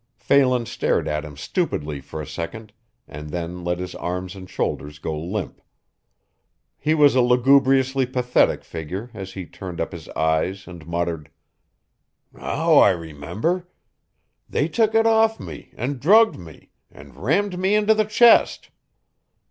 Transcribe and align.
Phelan 0.15 0.65
stared 0.65 1.07
at 1.07 1.23
him 1.23 1.37
stupidly 1.37 2.01
for 2.01 2.23
a 2.23 2.25
second 2.25 2.73
and 3.07 3.29
then 3.29 3.63
let 3.63 3.77
his 3.77 3.93
arms 3.93 4.33
and 4.33 4.49
shoulders 4.49 4.97
go 4.97 5.15
limp. 5.15 5.61
He 6.79 6.95
was 6.95 7.13
a 7.13 7.21
lugubriously 7.21 8.07
pathetic 8.07 8.63
figure 8.63 9.11
as 9.13 9.33
he 9.33 9.45
turned 9.45 9.79
up 9.79 9.91
his 9.91 10.09
eyes 10.17 10.65
and 10.65 10.87
muttered: 10.87 11.29
"Now, 12.33 12.77
I 12.79 12.89
remember 12.89 13.67
they 14.49 14.67
took 14.67 14.95
it 14.95 15.05
off 15.05 15.39
me 15.39 15.71
and 15.77 15.99
drugged 15.99 16.35
me 16.39 16.71
an' 16.89 17.13
rammed 17.13 17.59
me 17.59 17.75
into 17.75 17.93
the 17.93 18.05
chest. 18.05 18.71